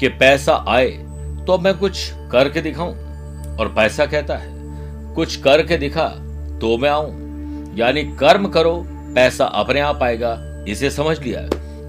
[0.00, 0.90] कि पैसा आए
[1.46, 2.94] तो मैं कुछ करके दिखाऊँ।
[3.56, 4.48] और पैसा कहता है,
[5.14, 6.08] कुछ करके दिखा
[6.60, 8.74] तो मैं आऊँ। यानी कर्म करो,
[9.14, 11.40] पैसा अपने आप आएगा, इसे समझ लिया।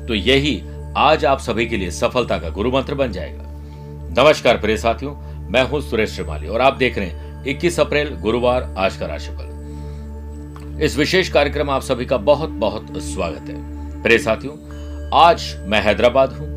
[0.05, 0.61] तो यही
[0.97, 3.43] आज आप सभी के लिए सफलता का गुरु मंत्र बन जाएगा।
[4.17, 5.15] नमस्कार प्रिय साथियों,
[5.49, 10.79] मैं हूँ सुरेश श्रीमाली और आप देख रहे हैं 21 अप्रैल, गुरुवार, आज का राशिफल।
[10.83, 14.55] इस विशेष कार्यक्रम में आप सभी का बहुत बहुत स्वागत है। प्रिय साथियों,
[15.23, 16.47] आज मैं हैदराबाद हूँ,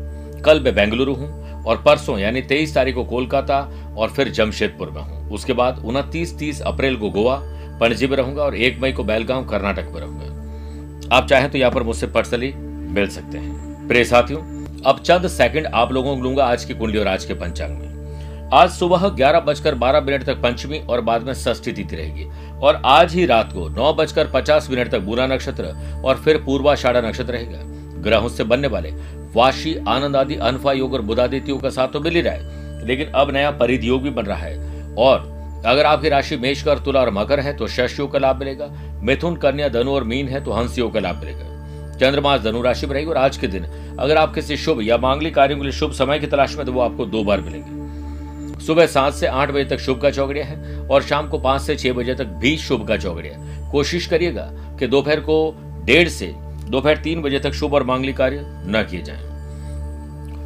[0.41, 3.59] कल मैं बेंगलुरु हूँ और परसों, यानी 23 तारीख को कोलकाता
[3.97, 7.39] और फिर जमशेदपुर में हूँ। उसके बाद उनतीस तीस अप्रैल को गोवा,
[7.81, 11.71] पणजी में रहूँगा और एक मई को बेलगांव, कर्नाटक में रहूँगा। आप चाहें तो यहाँ
[11.71, 14.41] पर मुझसे पर्सनली मिल सकते हैं। प्रिय साथियों,
[14.85, 18.49] अब चंद सेकंड आप लोगों को लूँगा आज की कुंडली और आज के पंचांग में।
[18.53, 22.25] आज सुबह ग्यारह बजकर बारह मिनट तक पंचमी और बाद में षष्ठी तिथि रहेगी।
[22.59, 25.73] और आज ही रात को नौ बजकर पचास मिनट तक बुरा नक्षत्र
[26.05, 27.59] और फिर पूर्वाषाढ़ा नक्षत्र रहेगा।
[28.01, 28.91] ग्रहों से बनने वाले
[29.35, 33.11] वाशी, आनंद आदि अनफा योग और बुधादित्यों का साथ तो मिल ही रहा है, लेकिन
[33.11, 35.29] अब नया परिध योग भी बन रहा है। और
[35.65, 38.67] अगर आपकी राशि मेषकर तुला और मकर है तो शश योग का लाभ मिलेगा,
[39.03, 42.87] मिथुन, कन्या, धनु और मीन है तो हंस योग का लाभ मिलेगा। चंद्रमा धनु राशि
[42.87, 43.63] में रहेगी और आज के दिन,
[43.99, 46.71] अगर आप किसी शुभ या मांगलिक कार्यों के लिए शुभ समय की तलाश में तो
[46.71, 50.87] वो आपको दो बार मिलेंगे। सुबह सात से आठ बजे तक शुभ का चौगड़िया है
[50.87, 54.49] और शाम को पाँच से छह बजे तक भी शुभ का चौगड़िया कोशिश करिएगा
[54.79, 55.37] कि दोपहर को
[55.85, 56.33] डेढ़ से
[56.71, 59.29] दोपहर तीन बजे तक शुभ और मांगलिक कार्य न किए जाए।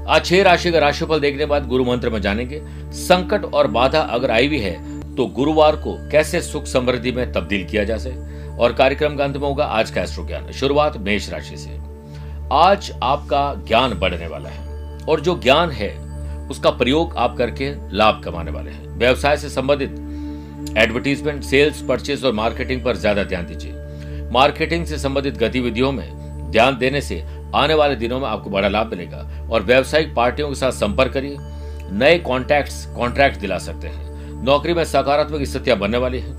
[0.08, 2.62] आज छह राशि का राशिफल देखने बाद गुरु मंत्र में जानेंगे,
[2.94, 4.74] संकट और बाधा अगर आई भी है
[5.16, 8.34] तो गुरुवार को कैसे सुख समृद्धि में तब्दील किया जा सके?
[8.56, 11.78] और कार्यक्रम का अंत में होगा आज का एस्ट्रो ज्ञान शुरुआत मेष राशि से।
[12.54, 15.90] आज आपका ज्ञान बढ़ने वाला है, और जो ज्ञान है,
[16.50, 22.34] उसका प्रयोग आप करके लाभ कमाने वाले हैं। व्यवसाय से संबंधित एडवर्टीजमेंट सेल्स परचेज और
[22.34, 23.72] मार्केटिंग पर ज़्यादा ध्यान दीजिए।
[24.32, 26.08] मार्केटिंग से संबंधित गतिविधियों में
[26.52, 27.24] ध्यान देने से
[27.56, 31.38] आने वाले दिनों में आपको बड़ा लाभ मिलेगा। और व्यावसायिक पार्टियों के साथ संपर्क करिए।
[31.92, 36.32] नए कॉन्टैक्ट्स कॉन्ट्रैक्ट दिला सकते हैं। नौकरी में सकारात्मक स्थितियाँ बनने वाली है।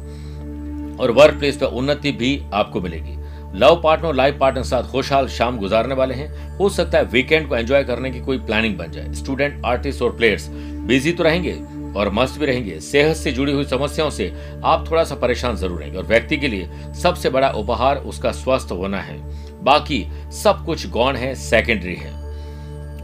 [0.96, 3.16] और वर्क प्लेस पर उन्नति भी आपको मिलेगी।
[3.58, 7.48] लव पार्टनर लाइफ पार्टनर के साथ खुशहाल शाम गुजारने वाले हैं। हो सकता है वीकेंड
[7.48, 10.48] को एंजॉय करने की कोई प्लानिंग बन जाए। स्टूडेंट आर्टिस्ट और प्लेयर्स
[10.86, 11.52] बिज़ी तो रहेंगे
[11.96, 14.32] और मस्त भी रहेंगे। सेहत से जुड़ी हुई समस्याओं से
[14.64, 16.68] आप थोड़ा सा परेशान ज़रूर रहेंगे और व्यक्ति के लिए
[17.02, 19.18] सबसे बड़ा उपहार उसका स्वस्थ होना है।
[19.64, 22.14] बाकी सब कुछ गौण है सेकेंडरी है।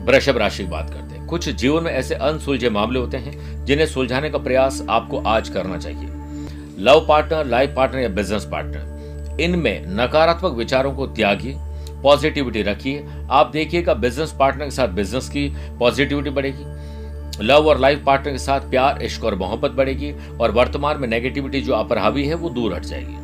[0.06, 3.86] वृषभ राशि की बात करते हैं। कुछ जीवन में ऐसे अनसुलझे मामले होते हैं जिन्हें
[3.86, 6.08] सुलझाने का प्रयास आपको आज करना चाहिए।
[6.78, 11.54] लव पार्टनर, लाइफ पार्टनर या बिज़नेस पार्टनर। इनमें नकारात्मक विचारों को त्यागिए
[12.02, 15.48] पॉजिटिविटी रखिए। आप देखिएगा बिज़नेस पार्टनर के साथ बिज़नेस की
[15.78, 16.64] पॉजिटिविटी बढ़ेगी।
[17.40, 21.60] लव और लाइफ पार्टनर के साथ प्यार, इश्क और मोहब्बत बढ़ेगी और वर्तमान में नेगेटिविटी
[21.60, 23.20] जो आप पर हावी है, वो दूर हट जाएगी।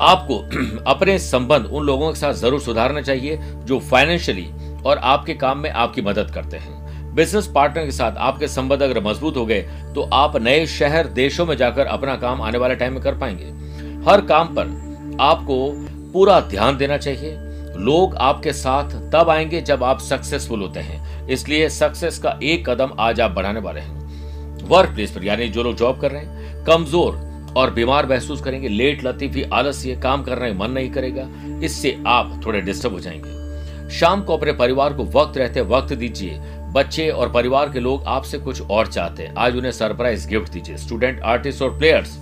[0.00, 0.38] आपको
[0.86, 4.46] अपने संबंध उन लोगों के साथ ज़रूर सुधारना चाहिए जो फाइनेंशियली
[4.86, 9.02] और आपके काम में आपकी मदद करते हैं। बिज़नेस पार्टनर के साथ आपके संबंध अगर
[9.04, 9.60] मज़बूत हो गए
[9.94, 14.10] तो आप नए शहर, देशों में जाकर अपना काम आने वाले टाइम में कर पाएँगे।
[14.10, 15.70] हर काम पर आपको
[16.12, 17.36] पूरा ध्यान देना चाहिए।
[17.78, 22.90] लोग आपके साथ तब आएँगे जब आप सक्सेसफुल होते हैं। इसलिए सक्सेस का एक कदम
[22.98, 26.64] आज आप बढ़ाने वाले हैं। वर्क प्लेस पर, यानी जो लोग जॉब कर रहे हैं,
[26.64, 31.28] कमज़ोर और बीमार महसूस करेंगे लेट लतीफी आलस्य काम करने मन नहीं करेगा,
[31.64, 36.38] इससे आप थोड़े डिस्टर्ब हो जाएँगे। शाम को अपने परिवार को वक्त रहते वक्त दीजिए।
[36.72, 40.76] बच्चे और परिवार के लोग आपसे कुछ और चाहते हैं। आज उन्हें सरप्राइज़ गिफ्ट दीजिए।
[40.76, 42.18] स्टूडेंट आर्टिस्ट और प्लेयर्स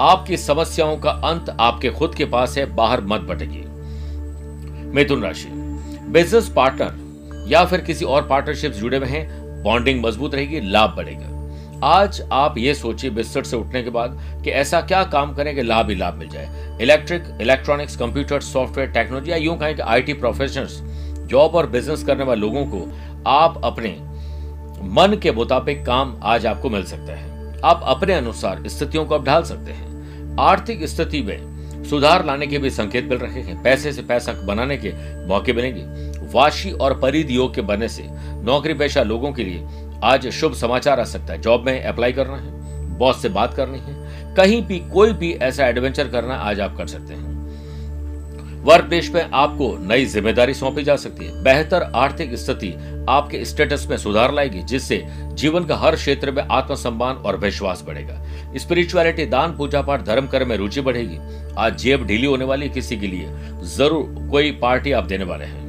[0.00, 3.64] आपकी समस्याओं का अंत आपके खुद के पास है, बाहर मत भटकिए
[4.94, 5.48] मिथुन राशि
[6.08, 7.07] बिज़नेस पार्टनर
[7.48, 11.36] या फिर किसी और पार्टनरशिप जुड़े हुए हैं बॉन्डिंग मज़बूत रहेगी, लाभ बढ़ेगा।
[11.86, 15.62] आज आप ये सोचिए बिस्तर से उठने के बाद कि ऐसा क्या काम करें कि
[15.62, 20.12] लाभ ही लाभ मिल जाए। Electric electronics computer software technology या यूँ कहें कि आईटी
[20.12, 20.78] प्रोफेशनल्स
[21.28, 22.86] जॉब और बिज़नेस करने वाले लोगों को
[23.26, 23.96] आप अपने
[24.90, 29.24] मन के मुताबिक काम आज आपको मिल सकता है। आप अपने अनुसार स्थितियों को आप
[29.24, 33.92] ढाल सकते हैं। आर्थिक स्थिति में सुधार लाने के भी संकेत मिल रहे हैं। पैसे
[33.92, 34.92] से पैसा बनाने के
[35.26, 35.82] मौके मिलेंगे।
[36.28, 38.04] वाशी और परिध योग के बनने से
[38.44, 39.66] नौकरी पेशा लोगों के लिए
[40.04, 43.78] आज शुभ समाचार आ सकता है। जॉब में अप्लाई करना है बॉस से बात करनी
[43.78, 47.36] है, कहीं भी कोई भी ऐसा एडवेंचर करना आज आप कर सकते हैं।
[48.60, 52.72] वर्क प्लेस में आपको नई ज़िम्मेदारी सौंपी जा सकती है। बेहतर आर्थिक स्थिति
[53.08, 55.02] आपके स्टेटस में सुधार लाएगी, जिससे
[55.32, 58.20] जीवन का हर क्षेत्र में आत्मसम्मान और विश्वास बढ़ेगा।
[58.56, 61.18] स्पिरिचुअलिटी दान, पूजा पाठ, धर्म, कर्म में रुचि बढ़ेगी।
[61.58, 63.28] आज जेब ढीली होने वाली किसी के लिए।
[63.68, 65.67] ज़रूर कोई पार्टी आप देने वाले हैं।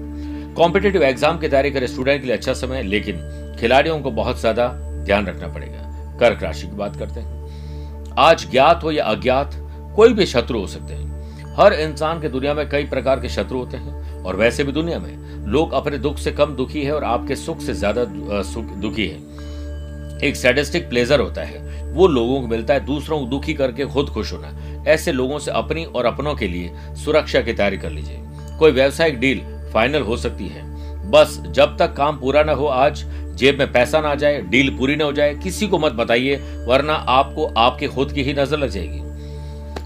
[0.59, 4.39] कॉम्पिटेटिव एग्ज़ाम की तैयारी करे स्टूडेंट के लिए अच्छा समय है, लेकिन खिलाड़ियों को बहुत
[4.39, 4.67] ज़्यादा
[5.05, 9.51] ध्यान रखना पड़ेगा। कर्क राशि की बात करते हैं। आज ज्ञात हो या अज्ञात,
[9.95, 13.57] कोई भी शत्रु हो सकते हैं। हर इंसान के दुनिया में कई प्रकार के शत्रु
[13.57, 17.03] होते हैं, और वैसे भी दुनिया में लोग अपने दुख से कम दुखी है और
[17.03, 21.61] आपके सुख से ज़्यादा दुखी है। एक सैडिस्टिक प्लेजर होता है।
[21.93, 25.51] वो लोगों को मिलता है, दूसरों को दुखी करके खुद खुश होना। ऐसे लोगों से
[25.51, 28.19] अपनी और अपनों के लिए सुरक्षा की तैयारी कर लीजिए।
[28.59, 29.41] कोई व्यवसायिक डील
[29.73, 30.67] फाइनल हो सकती है।
[31.11, 33.05] बस, जब तक काम पूरा ना हो आज,
[33.35, 36.35] जेब में पैसा ना जाए, डील पूरी ना हो जाए, किसी को मत बताइए,
[36.67, 38.99] वरना आपको आपके खुद की ही नज़र लग जाएगी।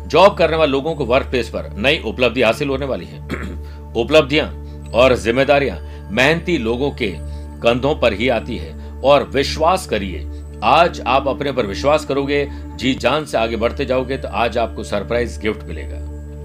[0.07, 3.19] जॉब करने वाले लोगों को वर्क प्लेस पर नई उपलब्धि हासिल होने वाली है।
[3.95, 4.47] उपलब्धियाँ
[4.93, 5.77] और जिम्मेदारियाँ
[6.11, 7.15] मेहनती लोगों के
[7.61, 10.27] कंधों पर ही आती है। और विश्वास करिए,
[10.63, 14.83] आज आप अपने पर विश्वास करोगे, जी जान से आगे बढ़ते जाओगे तो आज आपको
[14.83, 15.97] सरप्राइज़ गिफ्ट मिलेगा।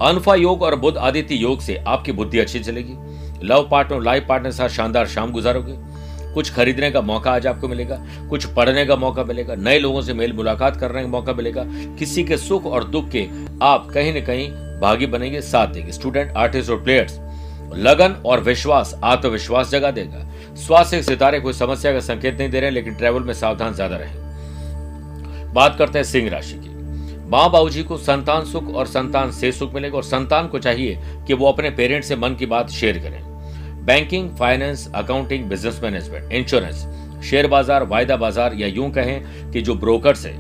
[0.08, 2.94] अनफा योग और बुद्ध आदित्य योग से आपकी बुद्धि अच्छी चलेगी।
[3.42, 5.74] लव पार्टनर लाइफ पार्टनर साथ शानदार शाम गुजारोगे।
[6.34, 7.98] कुछ खरीदने का मौका आज आपको मिलेगा,
[8.30, 11.64] कुछ पढ़ने का मौका मिलेगा, नए लोगों से मेल मुलाकात करने का मौका मिलेगा,
[11.98, 13.26] किसी के सुख और दुख के
[13.62, 14.50] आप कहीं न कहीं
[14.80, 17.18] भागी बनेंगे, साथ देंगे। स्टूडेंट आर्टिस्ट और प्लेयर्स
[17.76, 20.24] लगन और विश्वास, आत्मविश्वास जगा देगा।
[20.56, 24.26] स्वास्थ्य सितारे कोई समस्या का संकेत नहीं दे रहे, लेकिन ट्रेवल में सावधान ज़्यादा रहे।
[25.52, 26.77] बात करते हैं सिंह राशि की।
[27.28, 30.98] माँ बाबू जी को संतान सुख और संतान से सुख मिलेगा और संतान को चाहिए
[31.26, 36.32] कि वो अपने पेरेंट्स से मन की बात शेयर करें। Banking finance accounting business management
[36.32, 36.86] insurance
[37.22, 40.32] share बाज़ार, वायदा बाज़ार या यूँ कहें कि जो ब्रोकर्स है।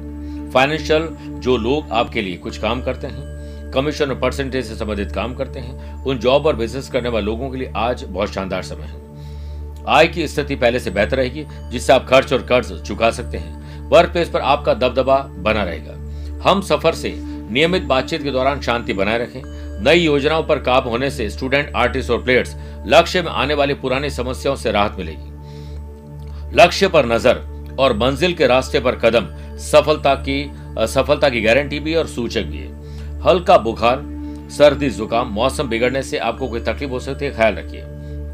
[0.50, 1.08] फाइनेंशियल
[1.40, 5.60] जो लोग आपके लिए कुछ काम करते हैं कमीशन और परसेंटेज से संबंधित काम करते
[5.60, 9.84] हैं, उन जॉब और बिज़नेस करने वाले लोगों के लिए आज बहुत शानदार समय है।
[9.88, 13.88] आय की स्थिति पहले से बेहतर रहेगी, जिससे आप खर्च और कर्ज चुका सकते हैं।
[13.90, 15.97] वर्क प्लेस पर आपका दबदबा बना रहेगा।
[16.42, 17.14] हम सफ़र से
[17.50, 19.40] नियमित बातचीत के दौरान शांति बनाए रखें।
[19.84, 22.54] नई योजनाओं पर काम होने से स्टूडेंट आर्टिस्ट और प्लेयर्स
[22.86, 28.46] लक्ष्य में आने वाली पुरानी समस्याओं से राहत मिलेगी। लक्ष्य पर नज़र और मंजिल के
[28.46, 29.26] रास्ते पर कदम,
[29.62, 30.50] सफलता की
[30.86, 34.02] सफलता की गारंटी भी और सूचक भी है। हल्का बुखार,
[34.50, 37.82] सर्दी, जुकाम, मौसम बिगड़ने से आपको कोई तकलीफ़ हो सकती है, ख्याल रखिए।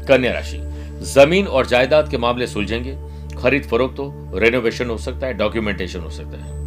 [0.07, 0.59] कन्या राशि,
[1.13, 2.97] ज़मीन और जायदाद के मामले सुलझेंगे।
[3.37, 6.64] खरीद फरोख्त हो रेनोवेशन हो सकता है डॉक्यूमेंटेशन हो सकता है।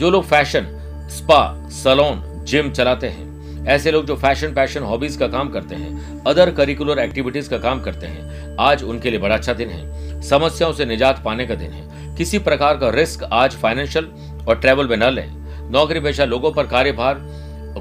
[0.00, 0.66] जो लोग फ़ैशन,
[1.10, 6.22] स्पा, सलोन, जिम चलाते हैं, ऐसे लोग जो फ़ैशन, पैशन, हॉबीज का काम करते हैं,
[6.24, 10.72] अदर करिकुलर एक्टिविटीज़ का काम करते हैं, आज उनके लिए बड़ा अच्छा दिन है। समस्याओं
[10.72, 14.08] से निजात पाने का दिन है। किसी प्रकार का रिस्क आज फाइनेंशियल
[14.48, 15.30] और ट्रेवल में न लें।
[15.70, 17.20] नौकरी पेशा लोगों पर कार्यभार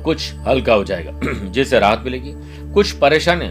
[0.03, 1.19] कुछ हल्का हो जाएगा,
[1.51, 2.33] जिससे राहत मिलेगी।
[2.73, 3.49] कुछ परेशानी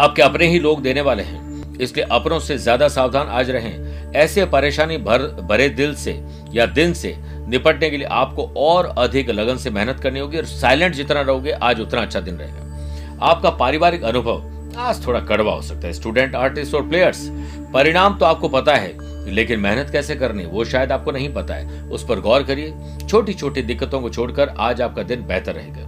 [0.00, 4.44] आपके अपने ही लोग देने वाले हैं। इसलिए अपनों से ज़्यादा सावधान आज रहें। ऐसे
[4.44, 6.12] परेशानी भर, भरे दिल से
[6.54, 7.14] या दिन से
[7.48, 11.50] निपटने के लिए आपको और अधिक लगन से मेहनत करनी होगी और साइलेंट जितना रहोगे,
[11.52, 14.44] आज उतना अच्छा दिन रहेगा। आपका पारिवारिक अनुभव,
[14.78, 17.28] आज थोड़ा कड़वा हो सकता है। स्टूडेंट, आर्टिस्ट और प्लेयर्स,
[17.74, 18.92] परिणाम तो आपको पता है,
[19.28, 23.34] लेकिन मेहनत कैसे करनी वो शायद आपको नहीं पता है। उस पर गौर करिए छोटी
[23.34, 25.86] छोटी दिक्कतों को छोड़कर आज आपका दिन बेहतर रहेगा।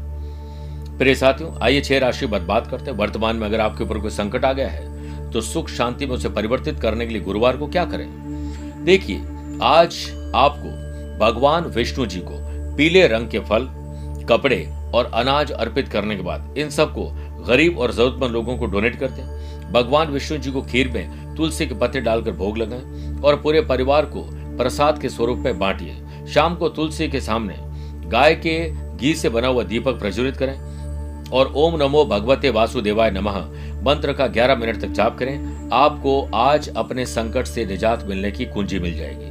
[0.98, 4.44] प्रिय साथियों, आइए छह राशि बात करते हैं। वर्तमान में अगर आपके ऊपर कोई संकट
[4.44, 7.84] आ गया है तो सुख शांति में उसे परिवर्तित करने के लिए गुरुवार को क्या
[7.84, 8.08] करें?
[8.84, 9.20] देखिए,
[9.62, 9.96] आज
[10.34, 12.34] आपको, भगवान विष्णु जी को,
[12.76, 13.68] पीले रंग के फल,
[14.28, 17.10] कपड़े और अनाज अर्पित करने के बाद इन सबको
[17.44, 19.40] गरीब और जरूरतमंद लोगों को डोनेट करते हैं।
[19.72, 24.04] भगवान विष्णु जी को खीर में तुलसी के पत्ते डालकर भोग लगाएँ और पूरे परिवार
[24.04, 27.56] को प्रसाद के स्वरूप में बांटिए। शाम को तुलसी के सामने
[28.08, 30.60] गाय के घी से बना हुआ दीपक प्रज्वलित करें
[31.30, 33.36] और ओम नमो भगवते वासुदेवाय नमः
[33.82, 38.44] मंत्र का 11 मिनट तक जाप करें। आपको आज अपने संकट से निजात मिलने की
[38.44, 39.29] कुंजी मिल जाएगी।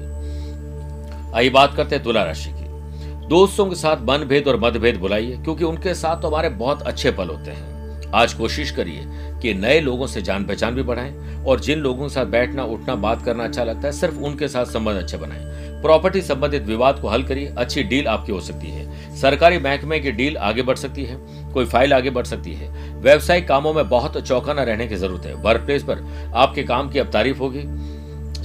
[1.36, 5.63] आइए बात करते हैं तुला राशि की। दोस्तों के साथ मनभेद और मतभेद बुलाइए, क्योंकि
[5.63, 9.03] उनके साथ तो हमारे बहुत अच्छे पल होते हैं। आज कोशिश करिए
[9.41, 12.95] कि नए लोगों से जान पहचान भी बढ़ाएँ, और जिन लोगों के साथ बैठना, उठना,
[12.95, 17.07] बात करना अच्छा लगता है, सिर्फ़ उनके साथ संबंध अच्छे बनाएँ। प्रॉपर्टी संबंधित विवाद को
[17.07, 21.03] हल करिए, अच्छी डील आपकी हो सकती है। सरकारी महकमे की डील आगे बढ़ सकती
[21.03, 21.17] है,
[21.53, 22.69] कोई फ़ाइल आगे बढ़ सकती है।
[23.01, 26.05] व्यवसायिक कामों में बहुत चौकना रहने की ज़रूरत है। वर्क प्लेस पर
[26.36, 27.63] आपके काम की अब तारीफ़ होगी।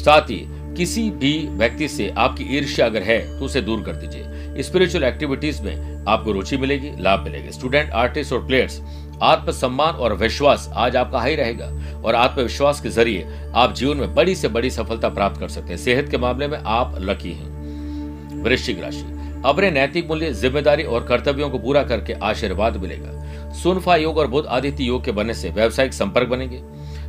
[0.05, 0.45] साथ ही
[0.77, 5.63] किसी भी व्यक्ति से आपकी ईर्ष्या अगर है तो उसे दूर कर दीजिए। स्पिरिचुअल एक्टिविटीज़
[5.63, 8.81] में आपको रुचि मिलेगी, लाभ मिलेगी। स्टूडेंट आर्टिस्ट और प्लेयर्स
[9.23, 11.67] आत्मसम्मान और विश्वास आज आपका हाई रहेगा।
[12.01, 15.77] और आत्मविश्वास के ज़रिए आप जीवन में बड़ी से बड़ी सफलता प्राप्त कर सकते हैं।
[15.77, 19.05] सेहत के मामले में आप लकी हैं। वृश्चिक राशि,
[19.45, 24.47] अपने नैतिक मूल्य, ज़िम्मेदारी और कर्तव्यों को पूरा करके आशीर्वाद मिलेगा। सुनफा योग और बुद्ध
[24.49, 26.63] आदित्य योग के बनने से व्यावसायिक संपर्क बनेंगे।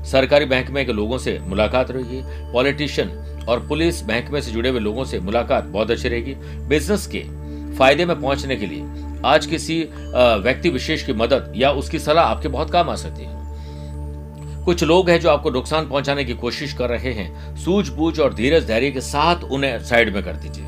[0.06, 2.22] सरकारी महकमे के लोगों से मुलाकात रहेगी,
[2.54, 3.10] पॉलिटिशियन
[3.50, 6.34] और पुलिस महकमे से जुड़े हुए लोगों से मुलाकात बहुत अच्छी रहेगी।
[6.68, 7.24] बिज़नेस के
[7.78, 8.84] फ़ायदे में पहुँचने के लिए
[9.26, 13.34] आज किसी व्यक्ति विशेष की मदद या उसकी सलाह आपके बहुत काम आ सकती है।
[14.66, 18.66] कुछ लोग हैं जो आपको नुकसान पहुँचाने की कोशिश कर रहे हैं। सूझबूझ और धीरज
[18.68, 20.66] धैर्य के साथ उन्हें साइड में कर दीजिए।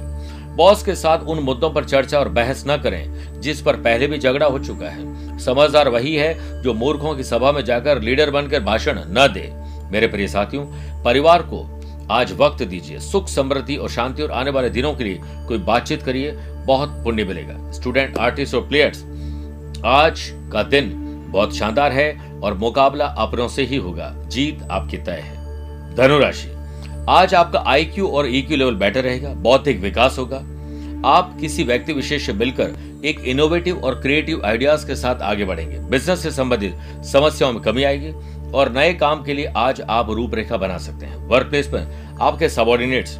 [0.55, 4.17] बॉस के साथ उन मुद्दों पर चर्चा और बहस न करें, जिस पर पहले भी
[4.17, 8.63] झगड़ा हो चुका है। समझदार वही है जो मूर्खों की सभा में जाकर लीडर बनकर
[8.63, 9.49] भाषण न दे।
[9.91, 10.65] मेरे प्रिय साथियों,
[11.03, 11.65] परिवार को
[12.11, 16.03] आज वक्त दीजिए। सुख, समृद्धि और शांति और आने वाले दिनों के लिए कोई बातचीत
[16.03, 16.31] करिए,
[16.65, 19.03] बहुत पुण्य मिलेगा। स्टूडेंट आर्टिस्ट और प्लेयर्स
[19.85, 20.21] आज
[20.53, 20.91] का दिन
[21.29, 26.51] बहुत शानदार है और मुकाबला अपनों से ही होगा। जीत आपकी तय है। धनुराशि,
[27.09, 30.39] आज आपका आईक्यू और ईक्यू लेवल बेटर रहेगा, बौद्धिक विकास होगा।
[31.05, 32.75] आप किसी व्यक्ति विशेष से मिलकर
[33.05, 37.83] एक इनोवेटिव और क्रिएटिव आइडियाज़ के साथ आगे बढ़ेंगे। बिज़नेस से संबंधित समस्याओं में कमी
[37.83, 38.11] आएगी
[38.51, 42.49] और नए काम के लिए आज आप रूपरेखा बना सकते हैं। वर्क प्लेस पर आपके
[42.49, 43.17] सबॉर्डिनेट्स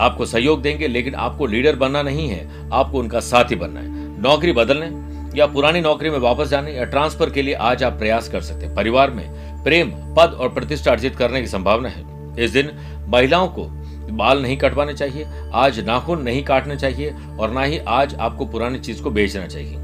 [0.00, 4.52] आपको सहयोग देंगे, लेकिन आपको लीडर बनना नहीं है। आपको उनका साथी बनना है। नौकरी
[4.52, 8.40] बदलने या पुरानी नौकरी में वापस जाने या ट्रांसफ़र के लिए आज आप प्रयास कर
[8.40, 12.04] सकते हैं। परिवार में प्रेम, पद और प्रतिष्ठा अर्जित करने की संभावना है।
[12.44, 12.70] इस दिन
[13.08, 13.64] महिलाओं को
[14.08, 18.78] बाल नहीं कटवाने चाहिए, आज नाखून नहीं काटने चाहिए और ना ही आज आपको पुरानी
[18.78, 19.76] चीज़ को बेचना चाहिए।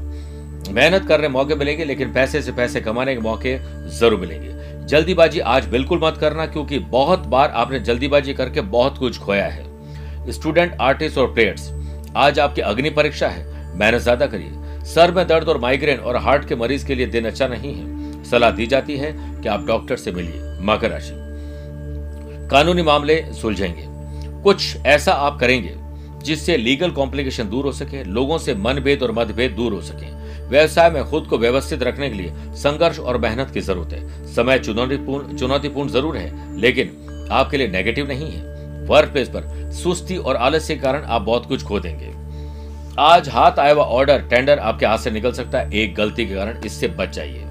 [0.71, 3.57] मेहनत करने मौके मिलेंगे, लेकिन पैसे से पैसे कमाने के मौके
[3.89, 4.51] ज़रूर मिलेंगे।
[4.87, 10.31] जल्दीबाजी आज बिल्कुल मत करना, क्योंकि बहुत बार आपने जल्दीबाजी करके बहुत कुछ खोया है।
[10.31, 11.71] स्टूडेंट, आर्टिस्ट और प्लेयर्स,
[12.17, 16.47] आज आपकी अग्नि परीक्षा है। मेहनत ज़्यादा करिए। सर में दर्द और माइग्रेन और हार्ट
[16.47, 19.11] के मरीज़ के लिए दिन अच्छा नहीं है। सलाह दी जाती है
[19.41, 21.13] कि आप डॉक्टर से मिलिए, मकर राशि।
[22.51, 23.91] कानूनी मामले सुलझेंगे।
[24.43, 25.73] कुछ ऐसा आप करेंगे
[26.25, 30.11] जिससे लीगल कॉम्प्लिकेशन दूर हो सके, लोगों से मनभेद और मतभेद दूर हो सके।
[30.49, 34.59] व्यवसाय में खुद को व्यवस्थित रखने के लिए संघर्ष और मेहनत की ज़रूरत है। समय
[34.59, 40.35] चुनौतीपूर्ण चुनौतीपूर्ण ज़रूर है, लेकिन आपके लिए नेगेटिव नहीं है। वर्क प्लेस पर सुस्ती और
[40.35, 42.11] आलस्य के कारण आप बहुत कुछ खो देंगे।
[42.99, 46.35] आज हाथ आया हुआ ऑर्डर टेंडर आपके हाथ से निकल सकता है। एक गलती के
[46.35, 47.45] कारण इससे बच जाइए।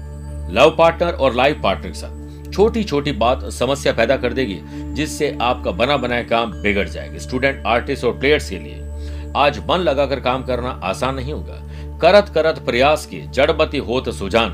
[0.51, 2.22] लव पार्टनर और लाइफ पार्टनर के साथ।
[2.53, 4.59] छोटी छोटी बात समस्या पैदा कर देगी,
[4.93, 9.77] जिससे आपका बना बनाया काम बिगड़ जाएगा। स्टूडेंट आर्टिस्ट और प्लेयर्स के लिए आज मन
[9.77, 14.49] लगाकर काम करना आसान नहीं होगा। करत करत प्रयास की जड़बती होत सुजान।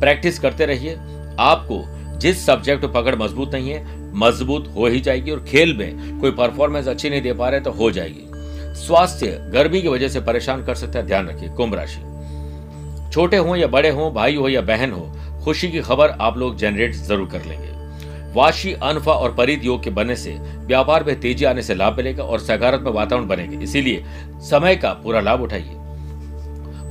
[0.00, 0.96] प्रैक्टिस करते रहिए।
[1.38, 1.82] आपको
[2.18, 6.88] जिस सब्जेक्ट पकड़ मज़बूत नहीं है, मज़बूत हो ही जाएगी और खेल में कोई परफॉर्मेंस
[6.88, 8.26] अच्छी नहीं दे पा रहे तो हो जाएगी।
[8.76, 13.56] स्वास्थ्य गर्मी की वजह से परेशान कर सकता है। ध्यान रखिए, कुंभ राशि। छोटे हो
[13.56, 15.12] या बड़े हो, भाई हो या बहन हो
[15.44, 17.68] खुशी की खबर आप लोग जनरेट ज़रूर कर लेंगे।
[18.32, 20.32] वाशी, अनफा और परित योग के बनने से
[20.66, 24.04] व्यापार में तेज़ी आने से लाभ मिलेगा और सकारात्मक वातावरण बनेगा। इसीलिए
[24.50, 25.74] समय का पूरा लाभ उठाइए।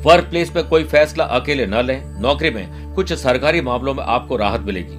[0.03, 4.35] वर्क प्लेस में कोई फैसला अकेले न लें। नौकरी में कुछ सरकारी मामलों में आपको
[4.35, 4.98] राहत मिलेगी।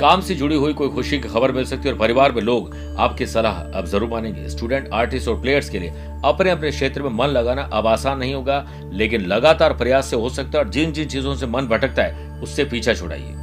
[0.00, 2.74] काम से जुड़ी हुई कोई खुशी की खबर मिल सकती है और परिवार में लोग
[2.98, 5.90] आपकी सलाह अब ज़रूर मानेंगे। स्टूडेंट, आर्टिस्ट और प्लेयर्स के लिए
[6.24, 10.28] अपने अपने क्षेत्र में मन लगाना अब आसान नहीं होगा, लेकिन लगातार प्रयास से हो
[10.30, 13.34] सकता है और जिन जिन चीज़ों से मन भटकता है, उससे पीछा छुड़ाइए।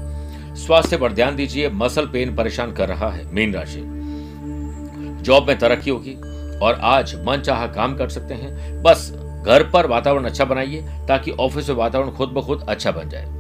[0.58, 3.82] स्वास्थ्य पर ध्यान दीजिए, मसल पेन परेशान कर रहा है मीन राशि।
[5.24, 6.16] जॉब में तरक्की होगी
[6.60, 9.12] और आज मन चाह काम कर सकते हैं। बस
[9.46, 13.35] घर पर वातावरण अच्छा बनाइए, ताकि ऑफ़िस में वातावरण खुद ब खुद अच्छा बन जाए।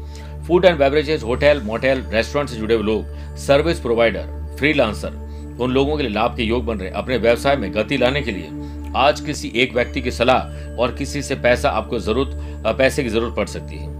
[0.48, 5.14] Food and beverages, hotel, motel, restaurant से जुड़े लोग, सर्विस प्रोवाइडर, फ्रीलांसर,
[5.62, 8.32] उन लोगों के लिए लाभ के योग बन रहे अपने व्यवसाय में गति लाने के
[8.32, 8.50] लिए।
[8.96, 13.36] आज किसी एक व्यक्ति की सलाह और किसी से पैसा आपको ज़रूरत पैसे की ज़रूरत
[13.36, 13.94] पड़ सकती है।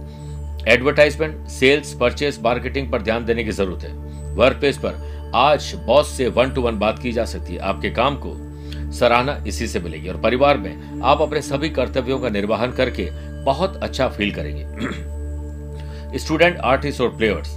[0.68, 3.92] एडवर्टाइजमेंट, सेल्स, परचेस, मार्केटिंग पर ध्यान देने की ज़रूरत है।
[4.34, 7.90] वर्क प्लेस पर आज बॉस से वन टू वन बात की जा सकती है। आपके
[7.90, 8.36] काम को
[8.92, 13.10] सराहना इसी से मिलेगी और परिवार में आप अपने सभी कर्तव्यों का निर्वहन करके
[13.44, 14.64] बहुत अच्छा फील करेंगे।
[16.18, 17.56] स्टूडेंट, आर्टिस्ट और प्लेयर्स,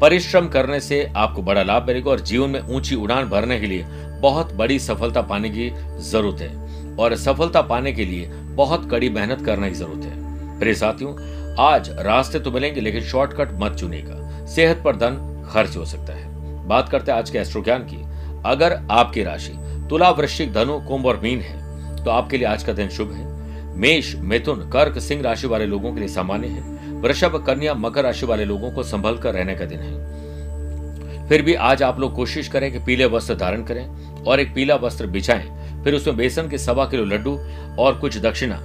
[0.00, 3.84] परिश्रम करने से आपको बड़ा लाभ मिलेगा और जीवन में ऊँची उड़ान भरने के लिए
[4.20, 5.70] बहुत बड़ी सफलता पाने की
[6.00, 10.74] ज़रूरत है और सफलता पाने के लिए बहुत कड़ी मेहनत करने की ज़रूरत है। प्रिय
[10.74, 11.12] साथियों,
[11.60, 15.16] आज रास्ते तो मिलेंगे, लेकिन शॉर्टकट मत चुनेगा। सेहत पर धन
[15.52, 18.02] खर्च हो सकता है। बात करते हैं आज के एस्ट्रो ज्ञान की।
[18.46, 19.52] अगर आपकी राशि
[19.90, 23.76] तुला वृश्चिक धनु, कुंभ और मीन है तो आपके लिए आज का दिन शुभ है।
[23.76, 28.26] मेष, मिथुन, कर्क, सिंह राशि वाले लोगों के लिए सामान्य है। वृषभ, कन्या, मकर राशि
[28.26, 32.48] वाले लोगों को संभल कर रहने का दिन है। फिर भी आज आप लोग कोशिश
[32.48, 33.86] करें कि पीले वस्त्र धारण करें
[34.24, 37.38] और एक पीला वस्त्र बिछाएँ। फिर उसमें बेसन के सवा किलो लड्डू
[37.78, 38.56] और कुछ दक्षिणा,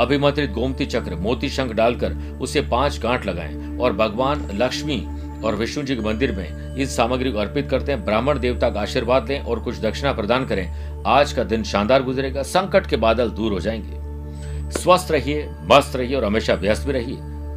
[0.00, 5.06] अभिमंत्रित गोमती चक्र, मोती शंख डालकर उसे पाँच गांठ लगाएँ और भगवान लक्ष्मी
[5.44, 8.80] और विष्णु जी के मंदिर में इस सामग्री को अर्पित करते हैं। ब्राह्मण देवता का
[8.80, 13.30] आशीर्वाद लें और कुछ दक्षिणा प्रदान करें। आज का दिन शानदार गुजरेगा। संकट के बादल
[13.30, 17.16] दूर हो जाएँगे। स्वस्थ रहिए, मस्त रहिए और हमेशा व्यस्त भी रहिए।